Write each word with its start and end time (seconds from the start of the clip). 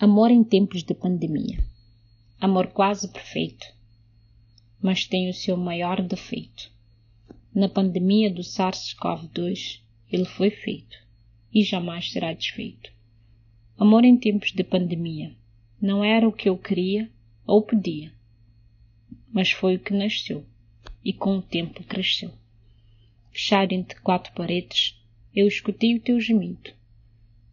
Amor 0.00 0.32
em 0.32 0.42
tempos 0.42 0.82
de 0.82 0.92
pandemia. 0.92 1.64
Amor 2.40 2.66
quase 2.66 3.06
perfeito, 3.06 3.64
mas 4.82 5.06
tem 5.06 5.30
o 5.30 5.32
seu 5.32 5.56
maior 5.56 6.02
defeito. 6.02 6.68
Na 7.54 7.68
pandemia 7.68 8.28
do 8.28 8.42
SARS-CoV-2, 8.42 9.80
ele 10.10 10.24
foi 10.24 10.50
feito 10.50 10.98
e 11.54 11.62
jamais 11.62 12.10
será 12.10 12.32
desfeito. 12.32 12.90
Amor 13.78 14.04
em 14.04 14.16
tempos 14.16 14.50
de 14.50 14.64
pandemia 14.64 15.36
não 15.80 16.02
era 16.02 16.28
o 16.28 16.32
que 16.32 16.48
eu 16.48 16.58
queria 16.58 17.08
ou 17.46 17.62
pedia, 17.62 18.12
mas 19.32 19.52
foi 19.52 19.76
o 19.76 19.80
que 19.80 19.94
nasceu 19.94 20.44
e 21.04 21.12
com 21.12 21.38
o 21.38 21.42
tempo 21.42 21.84
cresceu. 21.84 22.32
Fechado 23.30 23.70
entre 23.72 24.00
quatro 24.00 24.32
paredes, 24.32 25.00
eu 25.32 25.46
escutei 25.46 25.94
o 25.94 26.00
teu 26.00 26.20
gemido. 26.20 26.72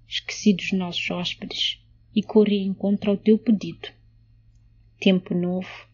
Esqueci 0.08 0.54
dos 0.54 0.72
nossos 0.72 1.08
hóspedes 1.12 1.81
e 2.16 2.22
corri 2.22 2.60
em 2.60 2.74
contra 2.74 3.10
ao 3.10 3.18
teu 3.18 3.38
pedido. 3.38 3.90
Tempo 5.00 5.34
novo, 5.34 5.88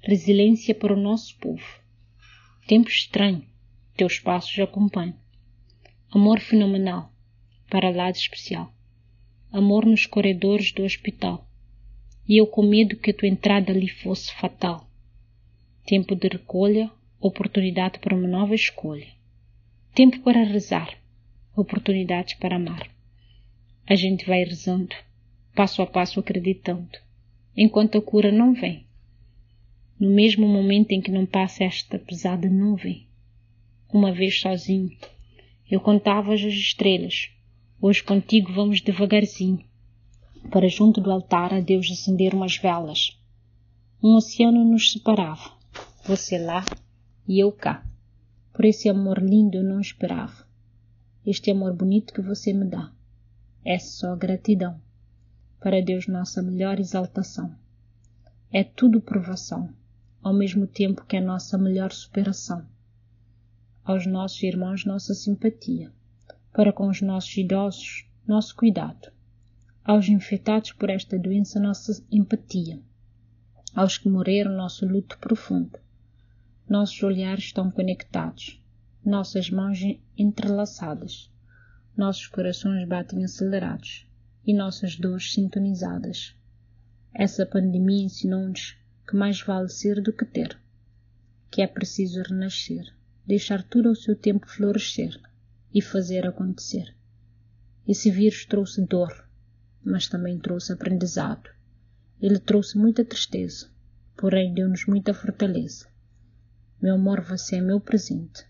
resiliência 0.00 0.74
para 0.74 0.92
o 0.92 1.00
nosso 1.00 1.36
povo. 1.38 1.80
Tempo 2.66 2.88
estranho, 2.88 3.44
teus 3.96 4.18
passos 4.18 4.58
acompanho. 4.58 5.14
Amor 6.10 6.40
fenomenal, 6.40 7.12
para 7.68 7.90
lá 7.90 8.10
de 8.10 8.18
especial. 8.18 8.72
Amor 9.52 9.86
nos 9.86 10.06
corredores 10.06 10.72
do 10.72 10.84
hospital. 10.84 11.46
E 12.28 12.36
eu 12.36 12.46
com 12.46 12.62
medo 12.62 12.96
que 12.96 13.10
a 13.10 13.14
tua 13.14 13.28
entrada 13.28 13.72
ali 13.72 13.88
fosse 13.88 14.32
fatal. 14.34 14.88
Tempo 15.84 16.14
de 16.14 16.28
recolha, 16.28 16.90
oportunidade 17.20 17.98
para 17.98 18.14
uma 18.14 18.28
nova 18.28 18.54
escolha. 18.54 19.08
Tempo 19.94 20.20
para 20.20 20.44
rezar, 20.44 20.96
oportunidades 21.56 22.34
para 22.34 22.56
amar. 22.56 22.88
A 23.86 23.94
gente 23.94 24.24
vai 24.24 24.44
rezando 24.44 24.94
passo 25.60 25.82
a 25.82 25.86
passo 25.86 26.18
acreditando, 26.18 26.88
enquanto 27.54 27.98
a 27.98 28.00
cura 28.00 28.32
não 28.32 28.54
vem. 28.54 28.86
No 29.98 30.08
mesmo 30.08 30.48
momento 30.48 30.92
em 30.92 31.02
que 31.02 31.10
não 31.10 31.26
passa 31.26 31.64
esta 31.64 31.98
pesada 31.98 32.48
nuvem, 32.48 33.06
uma 33.92 34.10
vez 34.10 34.40
sozinho, 34.40 34.90
eu 35.70 35.78
contava 35.78 36.32
as 36.32 36.40
estrelas. 36.40 37.28
Hoje 37.78 38.02
contigo 38.02 38.50
vamos 38.54 38.80
devagarzinho, 38.80 39.62
para 40.50 40.66
junto 40.66 40.98
do 40.98 41.10
altar 41.10 41.52
a 41.52 41.60
Deus 41.60 41.90
acender 41.90 42.32
umas 42.32 42.56
velas. 42.56 43.20
Um 44.02 44.14
oceano 44.14 44.64
nos 44.64 44.90
separava, 44.90 45.52
você 46.06 46.38
lá 46.38 46.64
e 47.28 47.38
eu 47.38 47.52
cá. 47.52 47.86
Por 48.54 48.64
esse 48.64 48.88
amor 48.88 49.22
lindo 49.22 49.58
eu 49.58 49.62
não 49.62 49.78
esperava. 49.78 50.46
Este 51.26 51.50
amor 51.50 51.76
bonito 51.76 52.14
que 52.14 52.22
você 52.22 52.50
me 52.50 52.64
dá. 52.64 52.90
É 53.62 53.78
só 53.78 54.16
gratidão 54.16 54.80
para 55.60 55.82
Deus 55.82 56.06
nossa 56.06 56.42
melhor 56.42 56.80
exaltação. 56.80 57.54
É 58.50 58.64
tudo 58.64 58.98
provação, 58.98 59.68
ao 60.22 60.32
mesmo 60.32 60.66
tempo 60.66 61.04
que 61.04 61.18
é 61.18 61.20
nossa 61.20 61.58
melhor 61.58 61.92
superação. 61.92 62.66
Aos 63.84 64.06
nossos 64.06 64.42
irmãos, 64.42 64.86
nossa 64.86 65.12
simpatia, 65.12 65.92
para 66.50 66.72
com 66.72 66.88
os 66.88 67.02
nossos 67.02 67.36
idosos, 67.36 68.06
nosso 68.26 68.56
cuidado. 68.56 69.12
Aos 69.84 70.08
infectados 70.08 70.72
por 70.72 70.88
esta 70.88 71.18
doença, 71.18 71.60
nossa 71.60 72.02
empatia. 72.10 72.80
Aos 73.74 73.98
que 73.98 74.08
morreram, 74.08 74.56
nosso 74.56 74.86
luto 74.86 75.18
profundo. 75.18 75.78
Nossos 76.66 77.02
olhares 77.02 77.44
estão 77.44 77.70
conectados, 77.70 78.62
nossas 79.04 79.50
mãos 79.50 79.78
entrelaçadas, 80.16 81.30
nossos 81.96 82.26
corações 82.28 82.88
batem 82.88 83.24
acelerados 83.24 84.09
e 84.46 84.54
nossas 84.54 84.96
dores 84.96 85.32
sintonizadas. 85.32 86.34
Essa 87.12 87.44
pandemia 87.44 88.04
ensinou-nos 88.04 88.76
que 89.06 89.16
mais 89.16 89.40
vale 89.42 89.68
ser 89.68 90.00
do 90.00 90.12
que 90.12 90.24
ter, 90.24 90.58
que 91.50 91.60
é 91.62 91.66
preciso 91.66 92.22
renascer, 92.22 92.84
deixar 93.26 93.62
tudo 93.62 93.88
ao 93.88 93.94
seu 93.94 94.16
tempo 94.16 94.46
florescer 94.46 95.20
e 95.74 95.82
fazer 95.82 96.26
acontecer. 96.26 96.94
Esse 97.86 98.10
vírus 98.10 98.44
trouxe 98.44 98.86
dor, 98.86 99.28
mas 99.84 100.08
também 100.08 100.38
trouxe 100.38 100.72
aprendizado. 100.72 101.50
Ele 102.20 102.38
trouxe 102.38 102.78
muita 102.78 103.04
tristeza, 103.04 103.68
porém 104.16 104.54
deu-nos 104.54 104.86
muita 104.86 105.12
fortaleza. 105.12 105.88
Meu 106.80 106.94
amor, 106.94 107.20
você 107.20 107.56
é 107.56 107.60
meu 107.60 107.80
presente 107.80 108.46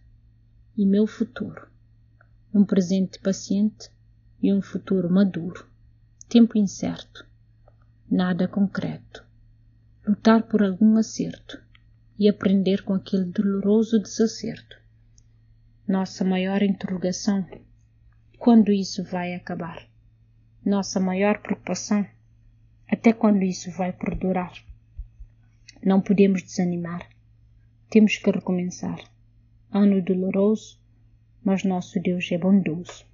e 0.76 0.84
meu 0.84 1.06
futuro. 1.06 1.68
Um 2.52 2.64
presente 2.64 3.18
paciente 3.18 3.90
e 4.42 4.52
um 4.52 4.60
futuro 4.60 5.10
maduro 5.10 5.70
tempo 6.30 6.56
incerto, 6.56 7.26
nada 8.08 8.46
concreto, 8.46 9.26
lutar 10.06 10.44
por 10.44 10.62
algum 10.62 10.96
acerto 10.96 11.60
e 12.16 12.28
aprender 12.28 12.84
com 12.84 12.94
aquele 12.94 13.24
doloroso 13.24 13.98
desacerto. 13.98 14.76
Nossa 15.88 16.24
maior 16.24 16.62
interrogação: 16.62 17.44
quando 18.38 18.70
isso 18.70 19.02
vai 19.02 19.34
acabar? 19.34 19.88
Nossa 20.64 21.00
maior 21.00 21.42
preocupação: 21.42 22.06
até 22.86 23.12
quando 23.12 23.42
isso 23.42 23.68
vai 23.72 23.92
perdurar? 23.92 24.52
Não 25.84 26.00
podemos 26.00 26.44
desanimar. 26.44 27.08
Temos 27.88 28.16
que 28.16 28.30
recomeçar. 28.30 29.00
Ano 29.72 30.00
doloroso, 30.00 30.78
mas 31.42 31.64
nosso 31.64 32.00
Deus 32.00 32.30
é 32.30 32.38
bondoso. 32.38 33.04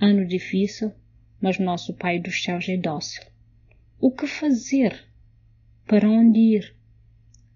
Ano 0.00 0.26
difícil, 0.26 0.94
mas 1.44 1.58
nosso 1.58 1.92
Pai 1.92 2.18
dos 2.18 2.42
céus 2.42 2.66
é 2.70 2.76
dócil. 2.78 3.22
O 4.00 4.10
que 4.10 4.26
fazer? 4.26 5.04
Para 5.86 6.08
onde 6.08 6.38
ir? 6.38 6.74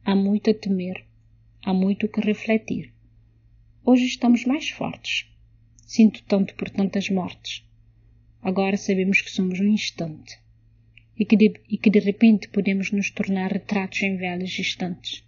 Há 0.04 0.14
muito 0.14 0.50
a 0.50 0.54
temer, 0.54 1.06
há 1.64 1.72
muito 1.72 2.06
que 2.06 2.20
refletir. 2.20 2.92
Hoje 3.82 4.04
estamos 4.04 4.44
mais 4.44 4.68
fortes. 4.68 5.26
Sinto 5.86 6.22
tanto 6.24 6.54
por 6.54 6.68
tantas 6.68 7.08
mortes. 7.08 7.66
Agora 8.42 8.76
sabemos 8.76 9.22
que 9.22 9.30
somos 9.30 9.58
um 9.58 9.68
instante 9.68 10.38
e 11.18 11.24
que 11.24 11.34
de, 11.34 11.54
e 11.66 11.78
que 11.78 11.88
de 11.88 11.98
repente 11.98 12.46
podemos 12.50 12.92
nos 12.92 13.10
tornar 13.10 13.50
retratos 13.50 14.02
em 14.02 14.18
velhos 14.18 14.58
instantes. 14.58 15.24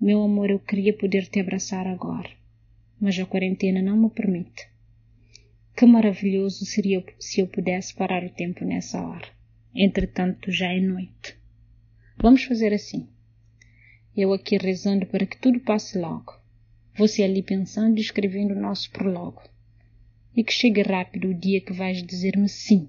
Meu 0.00 0.20
amor, 0.24 0.50
eu 0.50 0.58
queria 0.58 0.92
poder 0.92 1.28
te 1.28 1.38
abraçar 1.38 1.86
agora, 1.86 2.30
mas 3.00 3.16
a 3.20 3.24
quarentena 3.24 3.80
não 3.80 3.96
me 3.96 4.10
permite. 4.10 4.66
Que 5.78 5.86
maravilhoso 5.86 6.66
seria 6.66 7.04
se 7.20 7.40
eu 7.40 7.46
pudesse 7.46 7.94
parar 7.94 8.24
o 8.24 8.30
tempo 8.30 8.64
nessa 8.64 9.00
hora. 9.00 9.28
Entretanto, 9.72 10.50
já 10.50 10.72
é 10.72 10.80
noite. 10.80 11.38
Vamos 12.16 12.42
fazer 12.42 12.74
assim. 12.74 13.08
Eu 14.16 14.32
aqui 14.32 14.56
rezando 14.56 15.06
para 15.06 15.24
que 15.24 15.38
tudo 15.38 15.60
passe 15.60 15.96
logo. 15.96 16.36
Você 16.96 17.22
ali 17.22 17.44
pensando 17.44 17.96
e 17.96 18.00
escrevendo 18.00 18.54
o 18.54 18.60
nosso 18.60 18.90
prologo. 18.90 19.40
E 20.34 20.42
que 20.42 20.52
chegue 20.52 20.82
rápido 20.82 21.28
o 21.28 21.34
dia 21.34 21.60
que 21.60 21.72
vais 21.72 22.02
dizer-me 22.02 22.48
sim. 22.48 22.88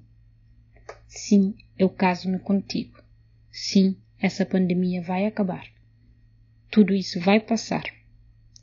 Sim, 1.08 1.54
eu 1.78 1.92
caso-me 1.92 2.40
contigo. 2.40 3.04
Sim, 3.52 3.98
essa 4.20 4.48
pandemia 4.48 5.04
vai 5.04 5.28
acabar. 5.28 5.68
Tudo 6.72 6.96
isso 6.96 7.20
vai 7.20 7.40
passar. 7.40 7.84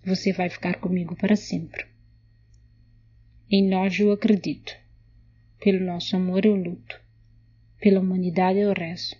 Você 0.04 0.32
vai 0.32 0.50
ficar 0.50 0.80
comigo 0.80 1.14
para 1.14 1.36
sempre. 1.36 1.94
Em 3.48 3.68
nós 3.68 3.98
eu 4.00 4.10
acredito. 4.10 4.74
Pelo 5.60 5.84
nosso 5.86 6.16
amor 6.16 6.44
eu 6.44 6.56
luto. 6.56 7.00
Pela 7.80 8.00
humanidade 8.00 8.58
eu 8.58 8.72
rezo. 8.72 9.14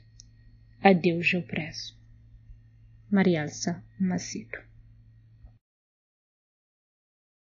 A 0.83 0.93
Deus 0.93 1.33
eu 1.33 1.43
prezo. 1.43 1.95
Marialça 3.09 3.85
Macedo 4.01 4.66